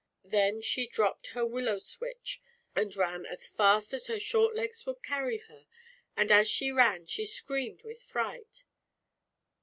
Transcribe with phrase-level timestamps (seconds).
[0.25, 2.41] Then she dropped her willow switch
[2.75, 5.67] and ran as fast as her short legs would carry her,
[6.17, 8.63] and as she ran she screamed with fright.